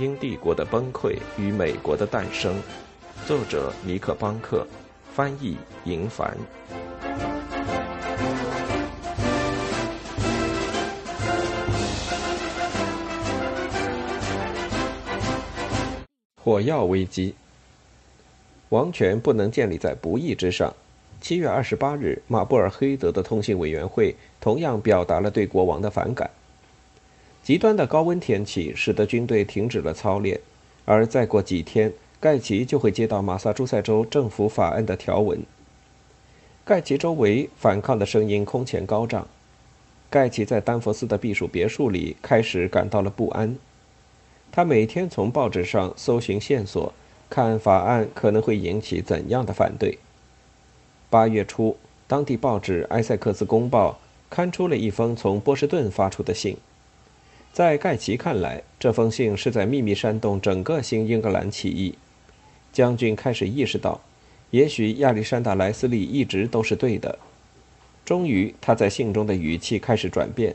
[0.00, 2.54] 英帝国的崩溃与美国的诞生，
[3.26, 4.66] 作者尼克·邦克，
[5.12, 6.34] 翻译银凡。
[16.42, 17.34] 火药危机，
[18.70, 20.72] 王权不能建立在不义之上。
[21.20, 26.30] 七月二十八日，马布尔黑德的通信委员会同样表达了对国王的反感。
[27.42, 30.38] 极端的高温天气使得军队停止了操练，
[30.84, 35.42] 而再过几天，盖奇就会接到马萨诸塞州政府法案的条文。
[36.64, 39.26] 盖奇周围反抗的声音空前高涨，
[40.10, 43.56] 盖奇在丹佛斯的避暑别墅里开始感到了不安。
[44.52, 46.92] 他每天从报纸上搜寻线索，
[47.30, 49.98] 看法案可能会引起怎样的反对。
[51.08, 53.92] 八月初，当地报纸《埃塞克斯公报》
[54.28, 56.56] 刊出了一封从波士顿发出的信。
[57.52, 61.94] 在盖奇看来，这封信是在秘密煽动整个新英格兰起义。
[62.72, 64.00] 将军开始意识到，
[64.50, 67.18] 也许亚历山大·莱斯利一直都是对的。
[68.04, 70.54] 终于，他在信中的语气开始转变。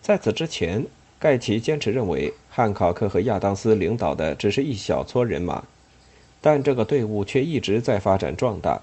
[0.00, 0.86] 在此之前。
[1.18, 5.64] 盖奇坚持认为，汉考克和亚当斯领导的只是一小撮人马，
[6.42, 8.82] 但这个队伍却一直在发展壮大。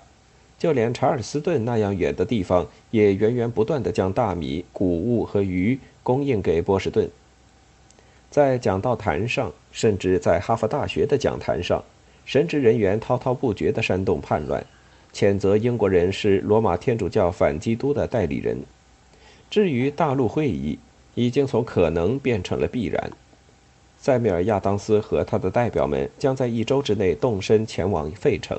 [0.64, 7.10] 就连查尔斯顿那样远的地方，也源源不断地将大米、谷物和鱼供应给波士顿。
[8.32, 11.84] 在讲道坛上，甚至在哈佛大学的讲坛上，
[12.24, 14.66] 神职人员滔滔不绝地煽动叛乱，
[15.14, 18.58] 谴责英国人是罗马天主教反基督的代理人。
[19.50, 20.80] 至于大陆会议，
[21.14, 23.12] 已经从可能变成了必然。
[23.98, 28.58] 塞缪尔·亚当斯和他的代表们将在一周之内动身前往费城。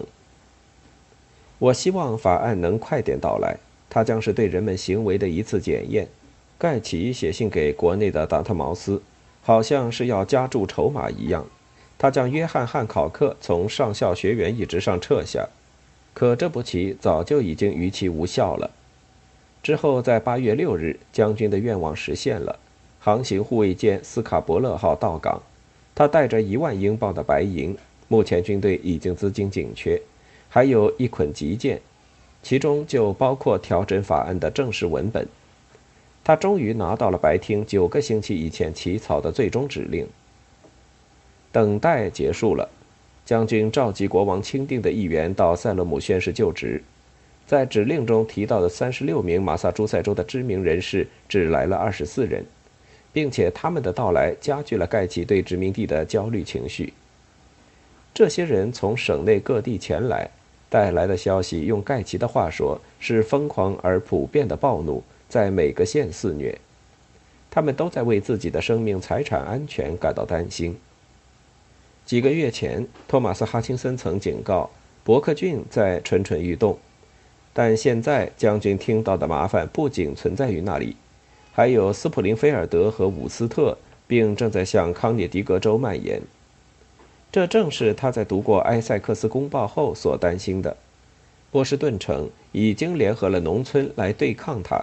[1.64, 3.56] 我希望法案能快点到来，
[3.88, 6.06] 它将是对人们行为的一次检验。
[6.58, 9.00] 盖奇写信给国内的达特茅斯，
[9.42, 11.46] 好像是要加注筹码一样。
[11.96, 15.48] 他将约翰·汉考克从上校学员一职上撤下，
[16.12, 18.70] 可这步棋早就已经逾期无效了。
[19.62, 22.58] 之后，在八月六日，将军的愿望实现了。
[23.00, 25.40] 航行护卫舰斯卡伯勒号到港，
[25.94, 27.74] 他带着一万英镑的白银。
[28.08, 29.98] 目前军队已经资金紧缺，
[30.54, 31.80] 还有一捆急件，
[32.40, 35.26] 其中就包括调整法案的正式文本。
[36.22, 40.06] 他终于拿到了白厅九个星期以前起草的最终指令。
[41.50, 42.70] 等待结束了，
[43.26, 46.80] 将军召集国王钦定的议员到塞勒姆宣誓就职。
[47.48, 52.46] 在指令中提到的三十六名马萨诸塞州的知名人士只来了二十四人，
[53.12, 56.92] 并且他们的到来加剧了盖奇对殖民地的焦虑情绪。
[58.14, 60.30] 这些人从省内各地前来，
[60.74, 66.58] 带来的消息，用盖奇的话说，是疯狂而普遍的暴怒，在每个县肆虐。
[67.48, 70.76] 他们都在为自己的生命财产安全感到担心。
[72.04, 74.68] 几个月前，托马斯·哈钦森曾警告
[75.04, 76.76] 伯克郡在蠢蠢欲动。
[77.52, 80.96] 但现在将军听到的麻烦不仅存在于那里，
[81.52, 86.20] 还有斯普林菲尔德和伍斯特，并正在向康涅狄格州蔓延。
[87.34, 90.76] 这正是他在读过《埃塞克斯公报》后所担心的。
[91.50, 94.80] 波士顿城已经联合了农村来对抗他，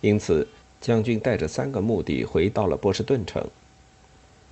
[0.00, 0.48] 因此
[0.80, 3.40] 将军带着三个目的回到了波士顿城。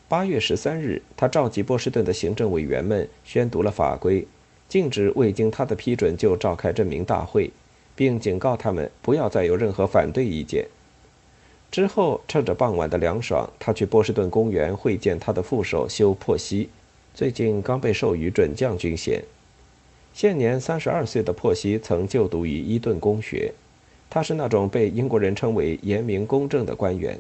[0.07, 4.25] 八月十三日，他召集波士顿的行政委员们，宣读了法规。
[4.69, 7.51] 禁止未经他的批准就召开证明大会，
[7.97, 10.69] 并警告他们不要再有任何反对意见。
[11.73, 16.69] 之后，趁着傍晚的凉爽，他去波士顿公园会见他的副手休·珀西，
[17.15, 19.23] 最近刚被授予准将军衔。
[20.13, 23.53] 现年三十二岁的珀西曾就读于伊顿公学，
[24.11, 27.17] 他是那种被英国人称为严明公正的官员。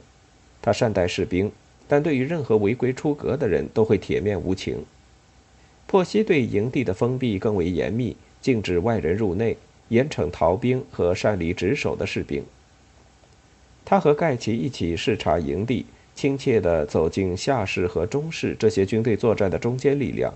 [0.60, 1.50] 他善待士兵，
[1.86, 4.84] 但对于任何违规出格的人都会铁面无情。
[5.86, 9.56] 珀西对营地的封闭更为严密，禁止外人入内，
[9.90, 12.42] 严惩逃兵和擅离职守的士兵。
[13.84, 20.32] 他和盖奇一起视察营地，亲切地走进下士和中士这些军队作战的中坚力量。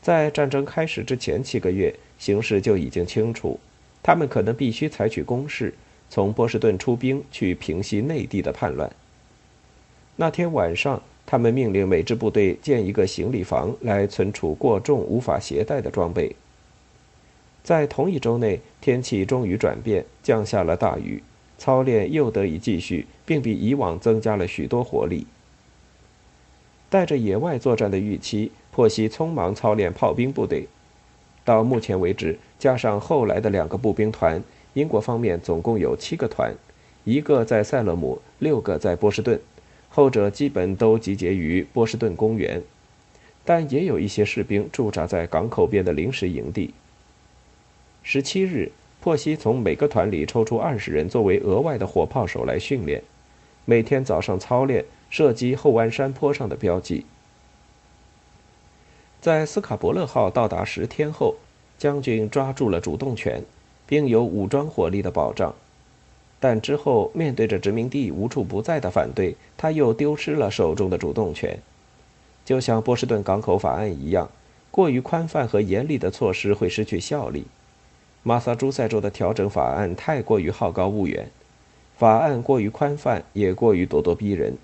[0.00, 3.58] 在战争开始之前七个月，形势就已经清楚，
[4.02, 5.74] 他们可能必须采取攻势，
[6.08, 8.90] 从波士顿出兵去平息内地的叛乱。
[10.16, 11.02] 那天晚上。
[11.30, 16.34] 他们命令每支部队建一个行李房来存储过重无法携带的装备。
[17.62, 21.22] 在同一周内，天气终于转变，降下了大雨，
[21.58, 25.26] 操练又得以继续，并比以往增加了许多活力。
[26.88, 30.68] 带着野外作战的预期，珀西匆忙操练炮兵部队。
[31.44, 34.42] 到目前为止，加上后来的两个步兵团，
[34.74, 36.54] 英国方面总共有七个团，
[37.04, 39.40] 一个在塞勒姆，六个在波士顿。
[39.88, 42.62] 后者基本都集结于波士顿公园，
[43.44, 46.72] 但也有一些士兵驻扎在港口边的临时营地。
[48.02, 48.70] 十七日，
[49.08, 53.02] 霍西从每个团里抽出二十人作为额外的火炮手来训练，
[53.64, 57.06] 每天早上操练射击后湾山坡上的标记。
[59.18, 61.36] 在斯卡伯勒号到达十天后，
[61.78, 63.42] 将军抓住了主动权，
[63.86, 65.54] 并有武装火力的保障。
[66.38, 71.58] 但之后面对着殖民地无处不在的反对，他又丢失了手中的主动权。
[72.44, 74.30] 就像波士顿港口法案一样，
[74.70, 77.46] 过于宽泛和严厉的措施会失去效力。
[78.22, 81.28] 马萨诸塞州的调整法案太过于好高骛远，
[81.96, 84.54] 法案过于宽泛，也过于咄咄逼人。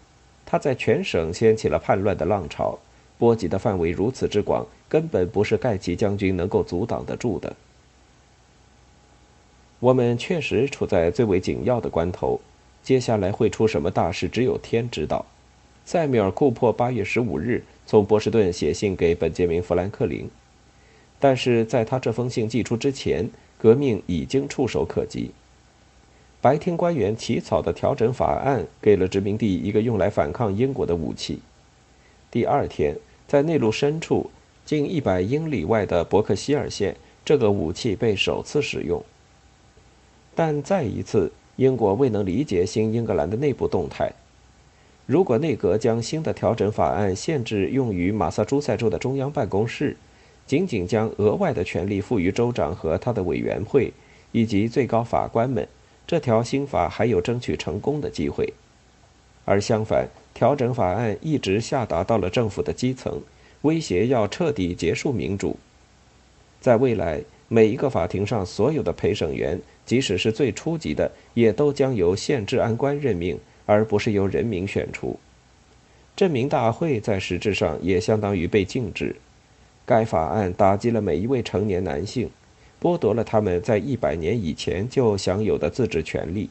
[0.45, 2.79] 他在全省掀起了叛乱的浪潮，
[3.19, 7.57] 波及的范围如此之广，根本不是盖奇将军能够阻挡得住的。
[9.81, 12.41] 我们确实处在最为紧要的关头，
[12.83, 15.25] 接下来会出什么大事，只有天知道。
[15.87, 20.31] 塞缪尔·库珀八月十五日从波士顿写信给本杰明·富兰克林，
[21.25, 23.31] 但是在他这封信寄出之前。
[23.57, 25.31] 革命已经触手可及。
[26.43, 31.39] 白厅官员起草的调整法案给了殖民地一个用来反抗英国的武器。
[32.31, 32.95] 第二天，
[33.27, 34.31] 在内陆深处
[34.67, 36.95] 近一百英里外的伯克希尔县，
[37.25, 39.03] 这个武器被首次使用。
[40.35, 44.13] 但再一次，英国未能理解新英格兰的内部动态。
[45.07, 49.97] 如果内阁将新的调整法案限制用于马萨诸塞州的中央办公室，
[50.47, 53.93] 仅仅将额外的权力赋予州长和他的委员会
[54.33, 55.67] 以及最高法官们，
[56.07, 58.53] 这条新法还有争取成功的机会。
[59.45, 63.21] 而相反，调整法案一直下达到了政府的基层，
[63.63, 65.57] 威胁要彻底结束民主。
[66.61, 75.19] 在未来，每一个法庭上所有的陪审员，即使是最初级的，也都将由县治安官任命，而不是由人民选出。
[76.17, 79.15] 证明大会在实质上也相当于被禁止。
[79.87, 82.31] 该法案打击了每一位成年男性，
[82.81, 86.49] 剥夺了他们在一百年以前就享有的自治权利。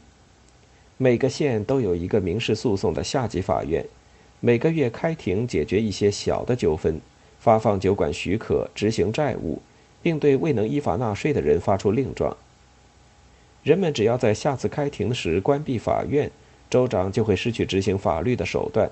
[0.98, 3.84] 每个县都有一个民事诉讼的下级法院，
[4.40, 7.02] 每个月开庭解决一些小的纠纷，
[7.40, 9.60] 发放酒馆许可，执行债务，
[10.04, 12.38] 并对未能依法纳税的人发出令状。
[13.64, 16.30] 人们只要在下次开庭时关闭法院，
[16.70, 18.90] 州长就会失去执行法律的手段，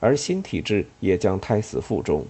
[0.00, 2.24] 而新体制也将胎死腹中。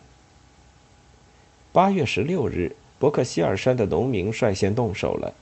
[1.76, 5.34] 八月十六日，伯克希尔山的农民率先动手了。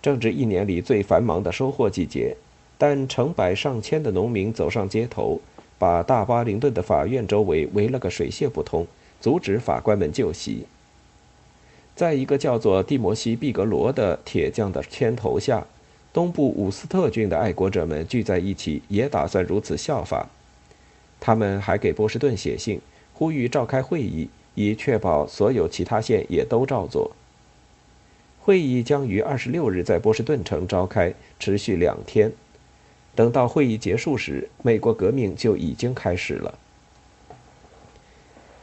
[0.00, 2.34] 正值一年里最繁忙的收获季节，
[2.78, 5.38] 但成百上千的农民走上街头，
[5.78, 8.86] 把大巴林顿的法院周围围了个水泄不通，
[9.20, 10.64] 阻止法官们就席。
[11.94, 15.66] 在一个叫做蒂摩西·毕格罗的铁匠的牵头下，
[16.10, 20.26] 东部伍斯特郡的爱国者们聚在一起，也打算如此效法。
[21.20, 22.80] 他们还给波士顿写信，
[23.12, 24.30] 呼吁召开会议。
[24.54, 27.12] 以确保所有其他县也都照做。
[28.40, 32.32] 会议将于二十六日在波士顿城召开，持续两天。
[33.14, 36.58] 等到会议结束时，美国革命就已经开始了。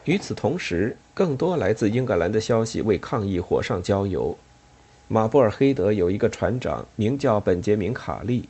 [0.06, 4.38] 与此同时，更多来自英格兰的消息为抗议火上浇油。
[5.10, 8.50] 马布尔黑德有一个船长，名叫本杰明·卡利，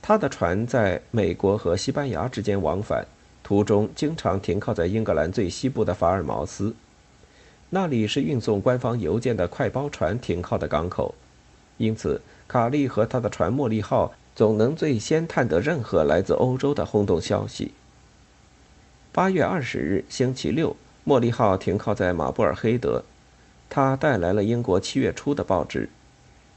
[0.00, 3.06] 他的船在美国和西班牙之间往返。
[3.42, 6.74] 途中经常停靠在英格兰最西部的法尔茅斯，
[7.70, 11.14] 那里是运送官方邮件的快包船停靠的港口，
[11.76, 17.72] 因此卡利和他的船“茉莉号”总能最先探得任何来自欧洲的轰动消息。
[19.10, 23.04] 八月二十日，星期六，“茉莉号”停靠在马布尔黑德，
[23.68, 25.88] 他带来了英国七月初的报纸，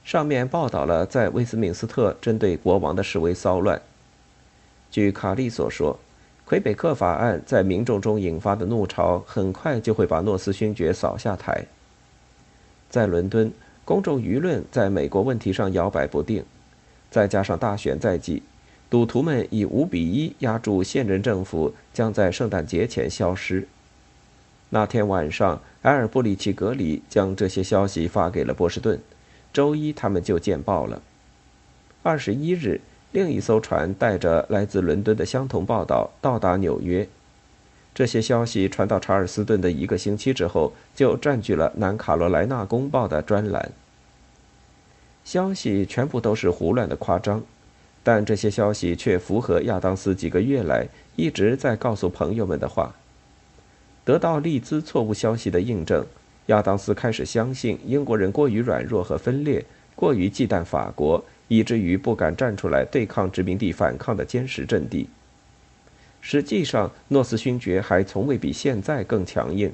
[0.04, 3.82] 上面报道了在威斯敏斯特针对国王的示威骚乱。
[4.92, 6.00] 据卡利所说。
[6.46, 11.66] 魁北克法案在民众中引发的怒潮，很快就会把诺斯勋爵扫下台。
[12.88, 13.52] 在伦敦，
[13.84, 16.46] 公众舆论在美国问题上摇摆不定，
[17.10, 18.44] 再加上大选在即，
[18.92, 23.68] 赌徒们以五比一压住现任政府将在圣诞节前消失。
[24.70, 29.00] 那天晚上，埃尔布里奇格里将这些消息发给了波士顿，
[29.52, 31.02] 周一他们就见报了。
[32.04, 32.82] 二十一日。
[33.16, 37.08] 另一艘船带着来自伦敦的相同报道到达纽约。
[37.94, 43.72] 这些消息传到查尔斯顿的一个星期之后，就占据了南卡罗来纳公报的专栏。
[45.24, 47.42] 消息全部都是胡乱的夸张，
[48.04, 52.94] 但这些消息却符合亚当斯几个月来一直在告诉朋友们的话。
[54.04, 56.06] 得到利兹错误消息的印证，
[56.48, 59.64] 亚当斯开始相信英国人过于软弱和分裂，
[59.96, 61.24] 过于忌惮法国。
[61.48, 65.10] 以至于不敢站出来对抗殖民地反抗的坚实阵地。
[66.22, 69.72] 实际上，诺斯勋爵还从未比现在更强硬。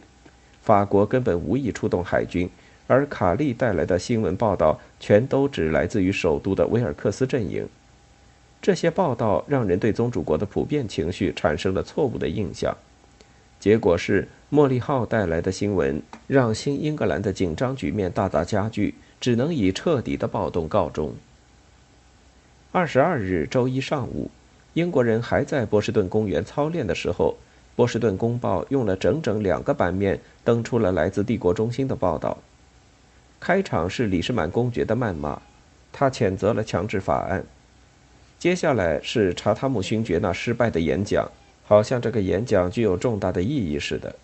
[0.61, 2.49] 法国根本无意出动海军，
[2.87, 7.67] 而卡利带来的新闻报道全都只来自于首都的威尔克斯阵营。
[8.61, 12.75] 这些报道让人对宗主国的普遍情绪产生了错误的印象。
[13.59, 21.15] 结果是，茉莉号带来的新闻让新英格兰的紧张局面大大加剧，只能以彻底的暴动告终。
[22.73, 24.31] 二十二日周一上午。
[24.75, 27.35] 英国人还在波士顿公园操练的时候，
[27.75, 32.37] 波士顿公报用了整整两个版面登出了来自帝国中心的报道。
[33.41, 35.41] 开场是李士满公爵的谩骂，
[35.91, 37.43] 他谴责了强制法案。
[38.39, 41.29] 接下来是查塔姆勋爵那失败的演讲，
[41.65, 44.15] 好像这个演讲具有重大的意义似的。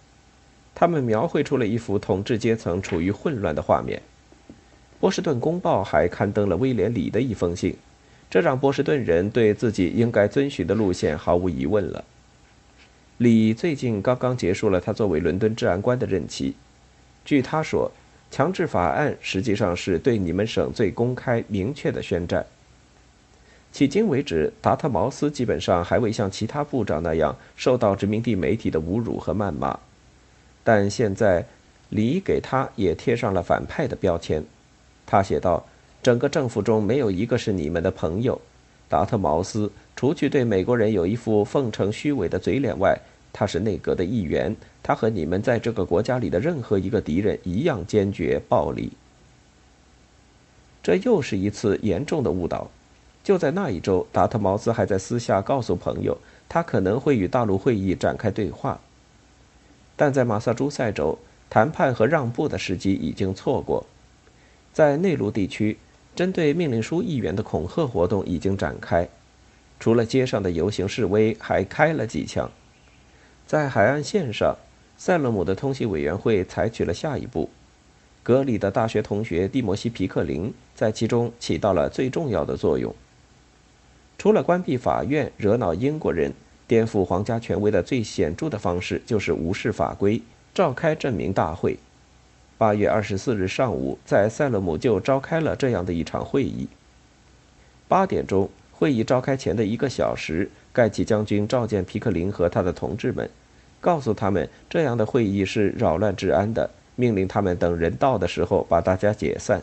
[0.74, 4.02] 他们描绘出了一幅统治阶层处于混乱的画面。
[5.02, 7.76] 波士顿公报还刊登了威廉·里的一封信。
[8.30, 12.04] 这让波士顿人对自己应该遵循的路线毫无疑问了。
[13.18, 16.56] 李最近刚刚结束了他作为伦敦治安官的任期。
[17.24, 17.92] 据他说，
[18.30, 22.46] 强制法案实际上是对你们省最公开明确的宣战。
[23.74, 29.80] 迄今为止，达特茅斯基本上还未像其他部长那样受到殖民地媒体的侮辱和谩骂，
[30.64, 31.46] 但现在，
[31.90, 34.44] 李给他也贴上了反派的标签。
[35.06, 35.66] 他写道。
[36.08, 38.40] 整个政府中没有一个是你们的朋友，
[38.88, 39.70] 达特茅斯。
[39.94, 42.98] 除去对美国人有一副奉承虚伪的嘴脸外，
[43.34, 44.56] 他是内阁的一员。
[44.82, 48.90] 他和你们在这个国家里的任何一个敌人一样坚决暴力。
[50.82, 52.72] 这又是一次严重的误导。
[53.22, 58.80] 就在那一周，达特茅斯还在私下告诉朋友，他可能会与大陆会议展开对话。
[59.98, 63.86] 但在马萨诸塞州，谈判和让步的时机已经错过。
[64.72, 65.78] 在内陆地区。
[66.18, 69.08] 针对命令书议员的恐吓活动已经展开，
[69.80, 72.50] 除了街上的游行示威，还开了几枪。
[73.46, 74.58] 在海岸线上，
[74.98, 77.52] 塞勒姆的通信委员会采取了下一步。
[78.24, 82.96] 格里的大学同学蒂摩西·皮克林在其中起到了最重要的作用。
[84.18, 86.34] 除了关闭法院、惹恼英国人、
[86.66, 90.20] 颠覆皇家权威的最显著的方式，就是无视法规，
[90.56, 91.78] 召开证明大会。
[92.58, 96.68] 八月二十四日上午，在塞勒姆就召开了这样的一场会议。
[97.88, 103.30] 八点钟，会议召开前的一个小时，盖奇将军召见皮克林和他的同志们，
[103.80, 109.62] 告诉他们这样的会议是扰乱治安的，命令他们等人到的时候把大家解散。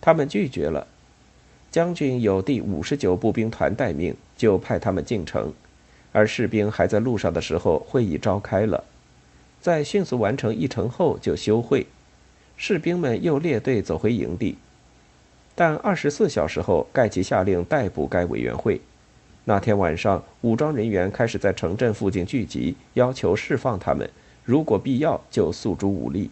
[0.00, 0.86] 他们拒绝了。
[1.72, 5.52] 将军有第五十九步兵团待命，就派他们进城，
[6.12, 8.84] 而士兵还在路上的时候，会议召开了。
[9.60, 11.84] 在迅速完成议程后，就休会。
[12.56, 14.56] 士兵们又列队走回营地，
[15.54, 18.80] 但二十四小时后，盖奇下令逮捕该委员会。
[19.44, 24.10] 那天晚上，武装人员开始在城镇附近聚集，要求释放他们，
[24.44, 26.30] 如果必要就诉诸武力。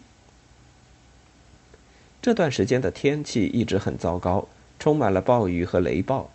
[2.21, 4.47] 这段时间的天气一直很糟糕，
[4.79, 6.29] 充满了暴雨和雷暴。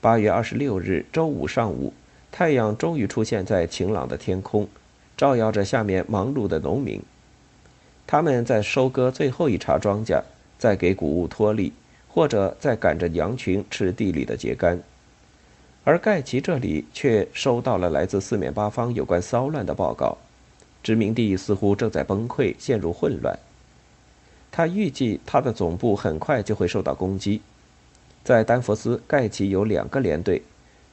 [0.00, 1.94] 八月二十六日周五上午，
[2.30, 4.68] 太阳终于出现在晴朗的天空，
[5.16, 7.00] 照耀着下面忙碌的农民。
[8.06, 10.22] 他们在收割最后一茬庄稼，
[10.58, 11.72] 在给谷物脱粒，
[12.08, 14.78] 或者在赶着羊群吃地里的秸秆，
[15.84, 20.16] 而盖奇这里却收到了来自四面八方有关骚乱的报告，
[20.82, 23.38] 殖民地似乎正在崩溃，陷入混乱。
[24.52, 27.40] 他预计他的总部很快就会受到攻击。
[28.22, 30.42] 在丹佛斯，盖奇有两个连队，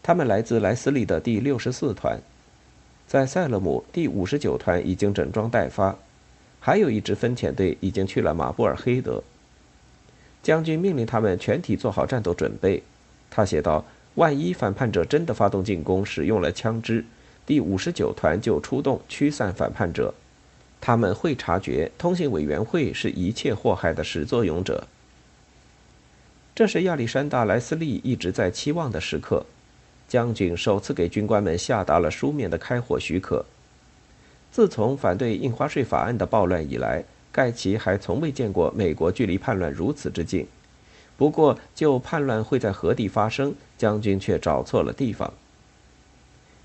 [0.02, 2.18] 他们来自莱斯利的第六十四团；
[3.08, 5.96] 在塞勒姆，第五十九团已经整装待发。
[6.62, 9.22] 还有一支分遣队已经去了马布尔黑德。
[10.42, 12.82] 将军命令他们全体做好战斗准备。
[13.30, 13.84] 他写道
[14.16, 17.04] ：“万一反叛者真的发动进攻，使用了枪支，
[17.46, 20.14] 第五十九团就出动驱散反叛者。
[20.80, 24.88] 他们会察觉通信委员会是一切祸害的始作俑者。”
[26.56, 29.46] 这是亚历山大·莱斯利一直在期望的时刻。
[30.08, 33.46] 将军首次给军官们下达了书面的开火许可。
[34.52, 40.46] 自从反对印花税法案的暴乱以来，盖奇还从未见过美国距离叛乱如此之近。
[41.16, 45.34] 不过，就叛乱会在何地发生，将军却找错了地方。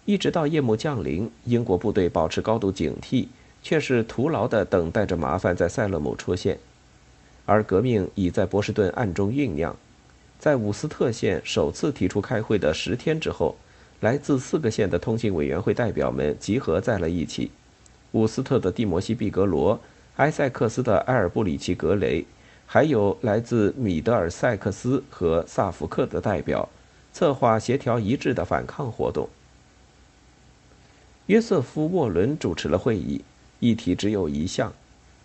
[0.04, 3.28] 一直到夜幕降临，英国部队保持高度警惕，
[3.62, 6.58] 却是徒劳地等待着麻烦在塞勒姆出现。
[7.44, 9.76] 而革命已在波士顿暗中酝酿。
[10.38, 13.56] 在伍斯特县首次提出开会的十天之后，
[14.00, 17.50] 来自四个县的通信委员会代表们集合在了一起。
[18.12, 19.80] 伍斯特的蒂摩西·毕格罗、
[20.16, 22.24] 埃塞克斯的埃尔布里奇·格雷，
[22.66, 26.68] 还有来自米德尔塞克斯和萨福克的代表，
[27.12, 29.28] 策划协调一致的反抗活动。
[31.26, 33.20] 约瑟夫·沃伦主持了会议，
[33.60, 34.72] 议题只有一项：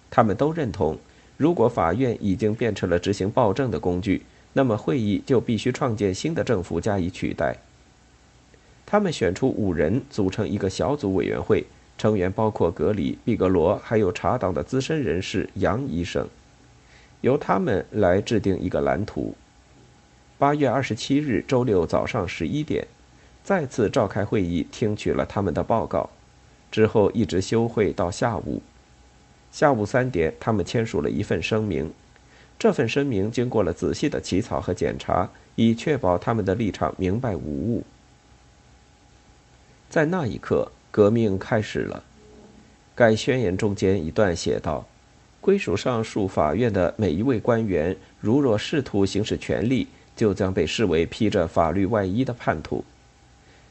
[0.10, 0.98] 他们都认同，
[1.38, 4.24] 如果法院已经变成了执行暴政的工具，
[4.54, 7.56] 那么会议就必须创建新的政府加以取代。
[8.86, 11.66] 他们选出五人组成一个小组委员会，
[12.02, 16.28] 成员包括格里、毕格罗，还有查党的资深人士杨医生，
[17.22, 19.36] 由他们来制定一个蓝图。
[20.40, 22.88] 八月二十七日周六早上十一点，
[23.44, 26.10] 再次召开会议，听取了他们的报告，
[26.72, 28.64] 之后一直休会到下午。
[29.52, 31.94] 下午三点，他们签署了一份声明。
[32.58, 37.84] 这份声明经过了仔细的起草和检查，以确保他们的立场明白无误。
[39.88, 42.04] 在那一刻，革命开始了。
[42.94, 44.86] 该宣言中间一段写道
[45.40, 52.84] ：“归属上述法院的每一位官员，如若试图行使权力，就将被视为披着法律外衣的叛徒。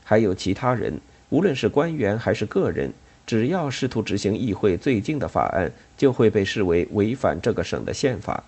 [0.03, 0.99] 还有其他人，
[1.29, 2.91] 无论是官员还是个人，
[3.27, 8.43] 只要试图执行议会最近的法案，就会被视为违反这个省的宪法。”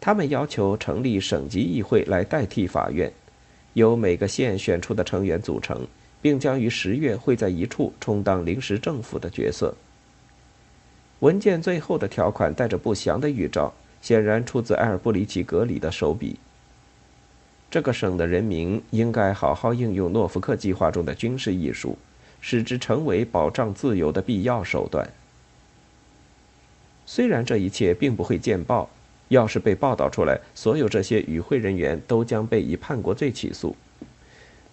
[0.00, 3.12] 他们要求成立省级议会来代替法院。
[3.74, 5.86] 由每个县选出的成员组成，
[6.22, 9.74] 并将于十月会在一处充当临时政府的角色。
[11.20, 16.38] 文件最后的条款带着不祥的预兆，显然出自埃尔布里奇格里的手笔。
[17.70, 21.96] 这个省的人民应该好好应用诺福克计划中的军事艺术，
[22.40, 25.08] 使之成为保障自由的必要手段。
[27.06, 28.88] 虽然这一切并不会见报。
[29.28, 33.76] 要是被报道出来，所有这些与会人员都将被以叛国罪起诉。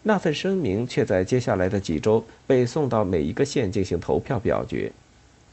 [0.03, 4.91] 那份声明却在接下来的几周被送到每一个县进行投票表决，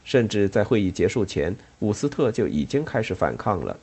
[0.03, 3.77] 甚至在会议结束前，伍斯特就已经开始反抗了。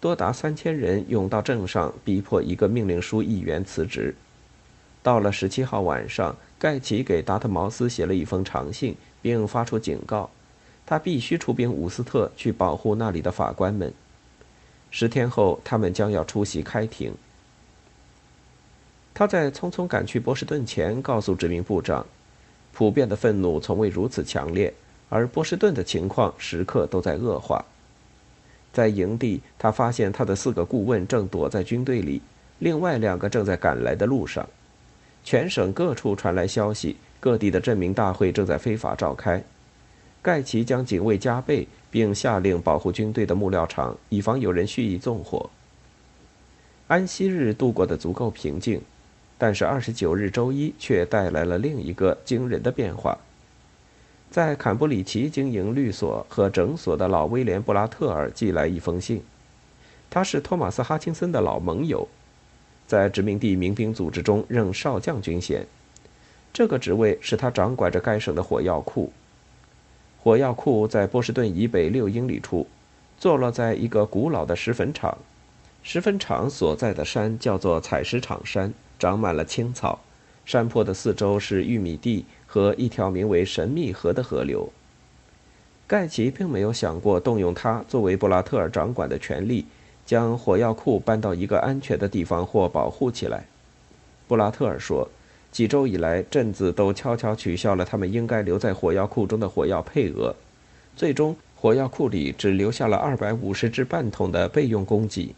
[0.00, 4.14] 多达三千人涌到镇上，逼迫一个命令书议员辞职。
[5.02, 10.28] 到了十七号晚上，盖奇给达特茅斯写了一封长信，并发出警告：
[10.84, 13.92] 他必须出兵伍斯特去保护那里的法官们。
[14.90, 17.12] 十天后，他们将要出席开庭。
[19.14, 22.06] 他在匆匆赶去波士顿前，告诉殖民部长，
[22.72, 24.72] 普遍的愤怒从未如此强烈，
[25.08, 27.64] 而波士顿的情况时刻都在恶化。
[28.72, 32.22] 在营地，他发现他的四个顾问正躲在军队里，
[32.58, 34.48] 另外两个正在赶来的路上。
[35.22, 39.42] 全省各处传来消息，各地的镇民大会正在非法召开。
[40.22, 41.66] 盖奇将警卫加倍。
[41.90, 45.50] 并下令保护军队的木料厂，以防有人蓄意纵火。
[46.86, 48.80] 安息日度过的足够平静，
[49.40, 53.16] 但是二十九日周一却带来了另一个惊人的变化。
[54.30, 59.22] 在坎布里奇经营律所和诊所的老威廉·布拉特尔寄来一封信，
[60.10, 62.06] 他是托马斯·哈钦森的老盟友，
[62.86, 65.66] 在殖民地民兵组织中任少将军衔，
[66.52, 69.10] 这个职位使他掌管着该省的火药库。
[70.22, 72.66] 火药库在波士顿以北六英里处，
[73.18, 75.16] 坐落在一个古老的石坟场。
[75.82, 79.98] 石坟场所在的山叫做采石场山，长满了青草。
[80.46, 84.72] 山坡的四周是玉米地和一条名为神秘河的河流。
[85.88, 89.66] 盖奇并没有想过动用他作为布拉特尔掌管的权力，
[90.06, 93.46] 将火药库搬到一个安全的地方或保护起来。
[94.28, 95.08] 布拉特尔说。
[95.52, 100.32] 几周以来，镇子都悄悄取消了他们应该留在火药库中的火药配额，
[100.94, 105.34] 最终火药库里只留下了二百五十支半桶的备用供给。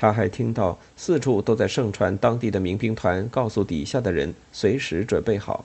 [0.00, 5.64] 他还听到四处都在盛传当地的民兵团告诉底下的人随时准备好。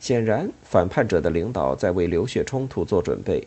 [0.00, 3.46] 显然，反叛者的领导在为流血冲突做准备。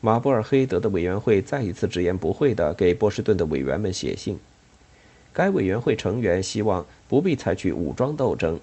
[0.00, 4.38] 马布尔黑德的委员会再一次直言不讳地给波士顿的委员们写信。
[5.30, 8.58] 该委员会成员希望不必采取武装斗争，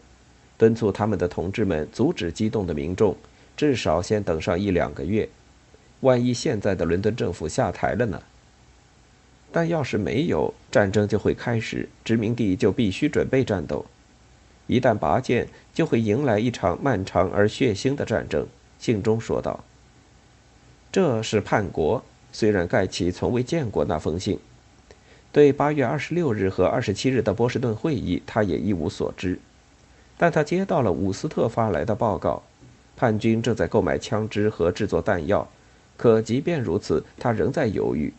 [0.58, 3.16] 敦促他们的同志们阻止激动的民众，
[3.56, 5.30] 至少先等上一两个月。
[6.00, 8.20] 万一现在的伦敦政府下台了呢？
[9.58, 13.84] 但要是没有，战争就会开始，殖民地就必须准备战斗。
[14.68, 18.46] 一旦拔剑，就会迎来一场漫长而血腥的战争。
[18.78, 19.64] 信中说道
[20.94, 24.38] ：“这是叛国。”虽然盖奇从未见过那封信。
[25.32, 29.40] 对八月二十六日和二十七日的波士顿会议，他也一无所知。
[30.20, 32.44] 但他接到了伍斯特发来的报告，
[32.96, 35.48] 叛军正在购买枪支和制作弹药。
[35.98, 38.14] 可即便如此，他仍在犹豫。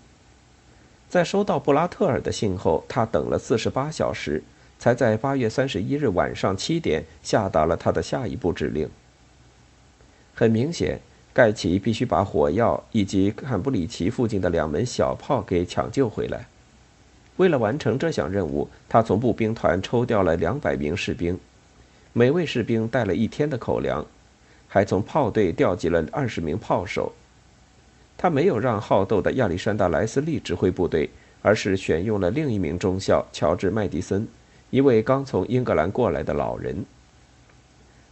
[1.08, 4.42] 在收到布拉特尔的信后，他等了四十八小时，
[4.78, 8.88] 才在八月三十一日晚上七点下达了他的下一步指令。
[10.34, 11.00] 很明显，
[11.32, 16.46] 盖奇必须把火药以及坎布里奇附近的两门小炮给抢救回来。
[17.38, 21.38] 为了完成这项任务，他从步兵团抽调了两百名士兵。
[22.12, 24.04] 每位士兵带了一天的口粮，
[24.68, 27.12] 还从炮队调集了二十名炮手。
[28.18, 31.08] 他没有让好斗的亚历山大·莱斯利指挥部队，
[31.40, 34.26] 而是选用了另一名中校乔治·麦迪森，
[34.70, 36.84] 一位刚从英格兰过来的老人。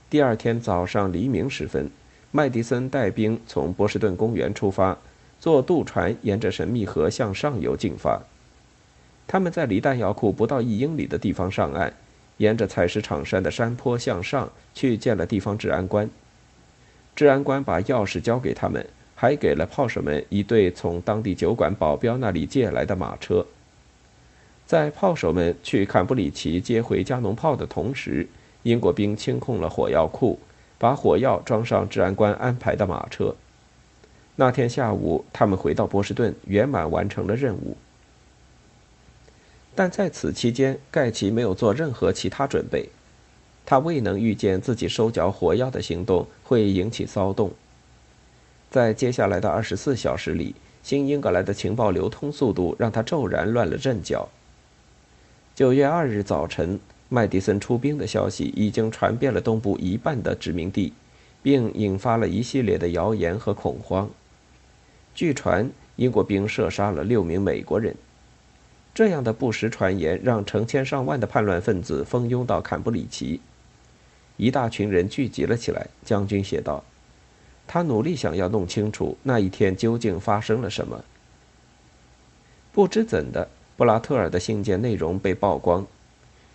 [0.08, 1.90] 第二天早上黎明时分，
[2.30, 4.96] 麦迪森带兵从波士顿公园出发，
[5.40, 8.22] 坐渡船沿着神秘河向上游进发。
[9.26, 11.92] 他们在离弹药库不到一英里的地方上岸，
[12.36, 16.08] 沿着采石场山的山坡向上去见了地方治安官。
[17.16, 18.86] 治安官把钥匙交给他们。
[19.16, 23.44] 还给了炮手们一对从当地酒馆保镖那里借来的马车。
[24.66, 28.28] 在炮手们去坎布里奇接回加农炮的同时，
[28.62, 30.38] 英国兵清空了火药库，
[30.76, 33.34] 把火药装上治安官安排的马车。
[34.34, 37.76] 那天下午，他们回到波士顿，圆满完成了任务。
[39.74, 42.88] 但在此期间，盖奇没有做任何其他准备，
[43.64, 47.52] 他未能预见自己收缴火药的行动会引起骚动。
[48.70, 54.28] 在接下来的二十四小时里，新英格兰的情报流通速度让他骤然乱了阵脚。
[55.54, 60.92] 九月二日早晨，麦迪森出兵的消息已经传遍了东部一半的殖民地，
[61.42, 64.10] 并引发了一系列的谣言和恐慌。
[65.14, 67.94] 据传，英国兵射杀了六名美国人。
[68.92, 73.40] 这样的不实传言让成千上万的叛乱分子蜂拥到坎布里奇，
[74.36, 75.86] 一大群人聚集了起来。
[76.04, 76.84] 将军写道。
[77.66, 81.04] 他努力想要弄清楚那一天究竟发生了什么。
[82.72, 85.86] 不知怎的，布拉特尔的信件内容被曝光，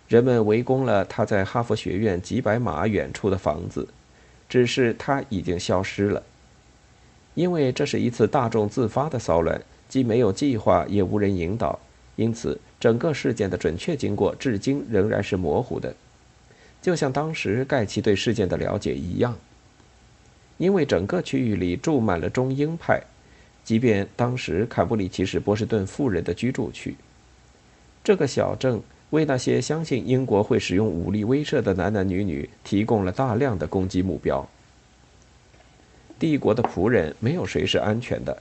[0.08, 3.88] 人们围攻了他在哈佛学院几百码远处的房子，
[4.48, 6.22] 只是他已经消失了。
[7.34, 11.78] 因为这是一次大众自发的骚乱，既没有计划，也无人引导，
[12.16, 15.94] 因此整个事件的准确经过至今仍然是模糊的，
[16.80, 19.36] 就像当时盖奇对事件的了解一样。
[20.58, 23.02] 因为整个区域里住满了中英派，
[23.64, 26.94] 即便当时坎布里奇是波士顿富人的居住区，
[28.04, 34.48] 这个小镇为那些相信英国会使用武力威慑的男男女女提供了大量的攻击目标。
[36.18, 38.40] 帝国的仆人没有谁是安全的。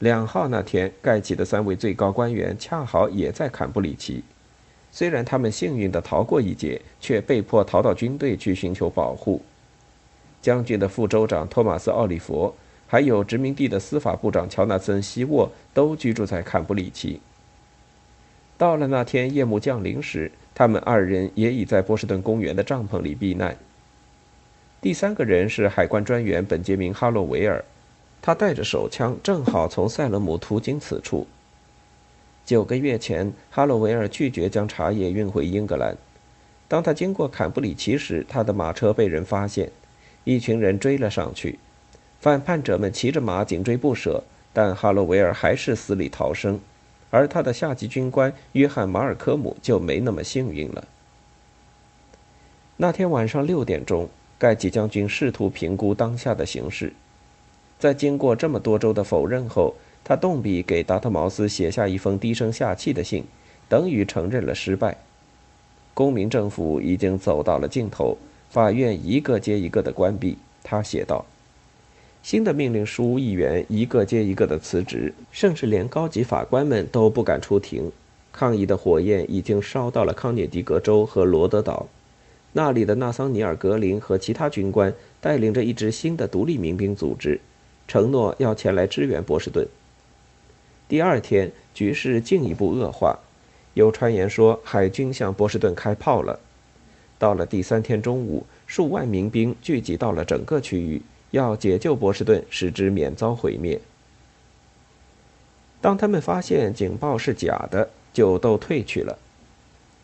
[0.00, 4.22] 两号那天，盖奇的三位最高官员恰好也在坎布里奇，
[4.92, 9.42] 虽然他们幸运地逃过一劫，却被迫逃到军队去寻求保护。
[10.40, 12.54] 将军的副州长托马斯·奥利弗，
[12.86, 17.20] 还有殖民地的司法部长乔纳森·希沃都居住在坎布里奇。
[18.56, 23.56] 到了那天夜幕降临时，他们二人也已在波士顿公园的帐篷里避难。
[24.80, 27.64] 第三个人是海关专员本杰明·哈洛维尔，
[28.22, 31.26] 他带着手枪，正好从塞勒姆途经此处。
[32.44, 35.96] 九个月前，哈洛维尔拒绝将茶叶运回英格兰。
[36.66, 39.70] 当他经过坎布里奇时，他的马车被人发现。
[40.28, 41.58] 一群人追了上去，
[42.20, 46.60] 反叛者们骑着马紧追不舍，但哈罗维尔还是死里逃生，
[47.08, 50.86] 而他的下级军官约翰·马尔科姆就没那么幸运了。
[52.76, 54.06] 那天晚上六点钟，
[54.38, 56.92] 盖奇将军试图评估当下的形势，
[57.78, 63.24] 在经过这么多周的否认后，他动笔给达特茅斯写下一封低声下气的信，
[63.66, 64.94] 等于承认了失败。
[65.94, 68.18] 公民政府已经走到了尽头。
[68.50, 71.26] 法院一个接一个的关闭，他写道
[72.22, 77.92] ：“新的命令书议员一个接一个的辞职，甚至连高级法官们都不敢出庭。
[78.32, 81.86] 抗议的火焰已经烧到了康涅狄格州和罗德岛，
[82.52, 87.40] 那里的纳桑尼尔·格林和其他军官带领着一支新的独立民兵组织，
[87.86, 89.66] 承诺要前来支援波士顿。
[90.88, 93.18] 第二天，局势进一步恶化，
[93.74, 96.40] 有传言说海军向波士顿开炮了。”
[97.18, 101.02] 到了第三天中午，数万民兵聚集到了整个区域，
[101.32, 103.80] 要解救波士顿，使之免遭毁灭。
[105.80, 109.18] 当他们发现警报是假的，就都退去了。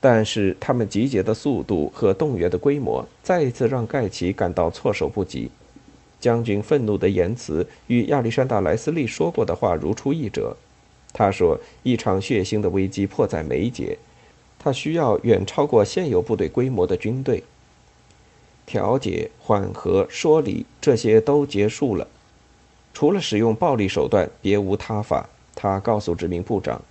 [0.00, 5.50] 但是他们集结的速度和动员的规模，再一次让盖奇感到措手不及。
[6.20, 10.56] 将军愤怒的言辞与亚历山大·莱斯利说过的话如出一辙。
[11.12, 13.96] 他说：“一场血腥的危机迫在眉睫。”
[14.58, 17.44] 他需要远超过现有部队规模的军队。
[18.66, 22.08] 调解、缓和、说理，这些都结束了。
[22.94, 25.28] 除了使用暴力手段，别无他法。
[25.54, 26.82] 他告诉殖民部长。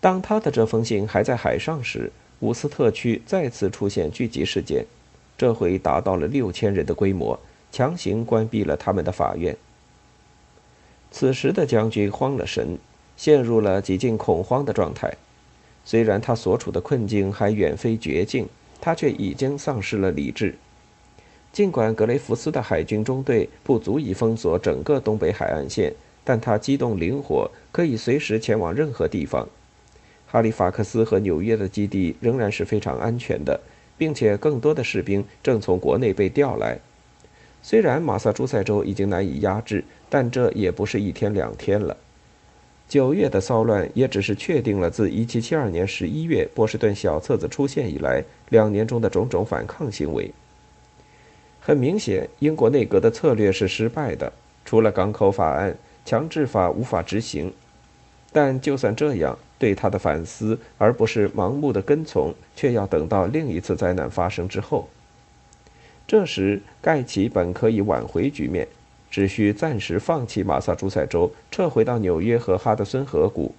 [0.00, 4.84] 当他的这封信还在海上时，伍斯特区再次出现聚集事件，
[5.38, 7.38] 这回达到了六千人的规模，
[7.70, 9.56] 强行关闭了他们的法院。
[11.10, 12.78] 此时的将军慌了神，
[13.16, 15.14] 陷入了几近恐慌的状态。
[15.84, 18.48] 虽然他所处的困境还远非绝境，
[18.80, 20.54] 他却已经丧失了理智。
[21.52, 25.92] 尽管格雷福斯的海军中队不足以封锁整个东北海岸线，
[26.24, 29.46] 但他机动灵活，可以随时前往任何地方。
[30.26, 33.60] 哈利法克斯和纽约的基地仍然是非常安全的，
[33.98, 36.78] 并且更多的士兵正从国内被调来。
[37.60, 41.96] 虽然马萨诸塞州已经难以压制，但这也不是一天两天了。
[42.92, 50.30] 九月的骚乱也只是确定了自1772年11月波士顿小册子出现以来两年中的种种反抗行为。
[51.58, 54.30] 很明显，英国内阁的策略是失败的。
[54.66, 55.74] 除了港口法案，
[56.04, 57.50] 强制法无法执行。
[58.30, 64.86] 但就算这样，对他的反思而不是盲目的跟从，却要等到另一次灾难发生之后。
[66.06, 68.68] 这时，盖奇本可以挽回局面，
[69.12, 73.54] 只需暂时放弃马萨诸塞州，撤回到纽约和哈德森河谷。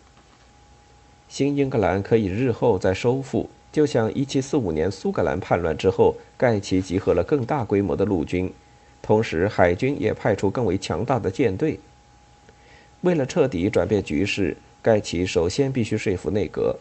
[1.30, 3.48] 新英格兰可以日后再收复。
[3.72, 8.52] 就像1745年苏格兰叛乱之后，盖奇集合了更大规模的陆军，
[9.02, 11.80] 同时海军也派出更为强大的舰队。
[13.02, 16.76] 为了彻底转变局势，盖奇首先必须说服内阁，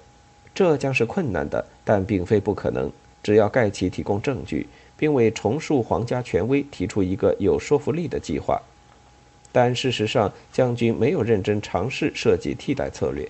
[0.54, 2.90] 这将是困难的，但并非不可能。
[3.22, 4.66] 只要盖奇提供证据，
[5.02, 8.62] 并为重塑皇家权威提出一个有说服力的计划。
[9.50, 13.28] 但事实上，将军没有认真尝试设计替代策略。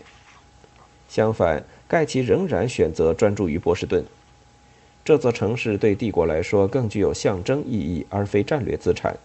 [1.08, 4.04] 相反，盖奇仍然选择专注于波士顿。
[5.02, 9.16] 这座城市对帝国来说更具有象征意义，而非战略资产。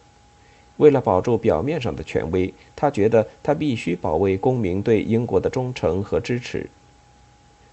[0.77, 6.69] 为了保住表面上的权威，他觉得他必须保卫公民对英国的忠诚和支持。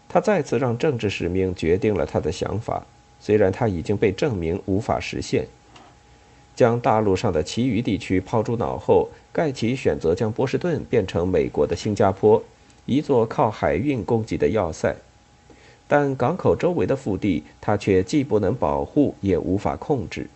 [0.08, 2.84] 他再次让政治使命决定了他的想法，
[3.24, 5.46] 虽然它已经被证明无法实现。
[6.54, 12.42] 将大陆上的其余地区抛诸脑后，盖奇选择将波士顿变成美国的新加坡。
[12.84, 14.94] 一座靠海运供给的要塞，
[15.88, 20.28] 但港口周围的腹地，他却既不能保护，也无法控制。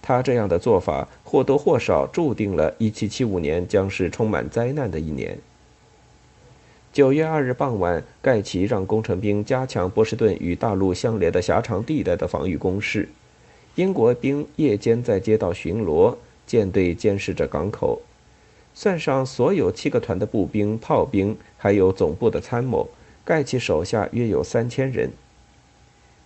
[0.00, 5.38] 他这样的做法或多或少注定了1775年将是充满灾难的一年。
[6.94, 13.08] 9月2日傍晚，盖奇让工程兵加强波士顿与大陆相连的狭长地带的防御工事，
[13.74, 18.00] 英国兵夜间在街道巡逻，舰队监视着港口。
[18.74, 22.88] 算上所有七个团的步兵、炮兵，还有总部的参谋，
[23.24, 25.10] 盖奇手下约有三千人。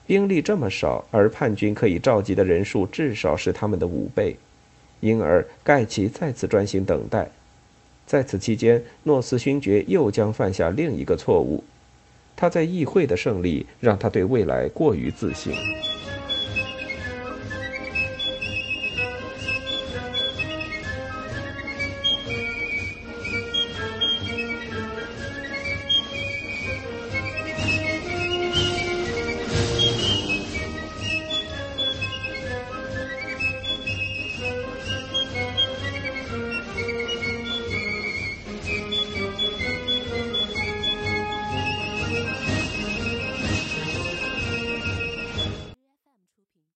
[0.07, 4.37] 兵力这么少，而叛军可以召集的人数至少是他们的五倍，
[5.01, 7.31] 因而盖奇再次专心等待。
[8.09, 11.63] 在此期间，诺斯勋爵又将犯下另一个错误，
[12.35, 15.53] 他在议会的胜利让他对未来过于自信。